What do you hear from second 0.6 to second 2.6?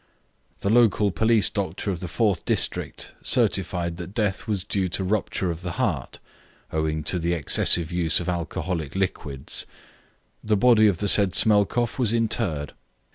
The local police doctor of the fourth